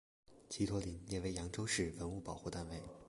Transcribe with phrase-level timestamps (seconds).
[0.49, 2.81] 祗陀林列为扬州市文物保护单位。